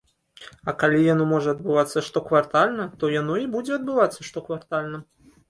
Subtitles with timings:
[0.71, 4.97] А калі яно можа адбывацца штоквартальна, то яно і будзе адбывацца штоквартальна.